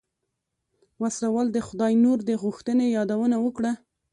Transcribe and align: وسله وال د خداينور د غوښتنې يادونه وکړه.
وسله 1.01 1.29
وال 1.35 1.47
د 1.53 1.57
خداينور 1.67 2.17
د 2.29 2.31
غوښتنې 2.43 2.85
يادونه 2.97 3.35
وکړه. 3.45 3.71